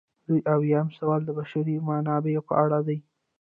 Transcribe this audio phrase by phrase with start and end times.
[0.27, 2.97] دوه اویایم سوال د بشري منابعو په اړه دی.